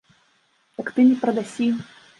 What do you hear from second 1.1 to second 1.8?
не прадасі!